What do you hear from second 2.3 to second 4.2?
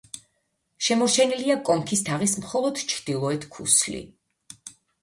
მხოლოდ ჩრდილოეთ ქუსლი.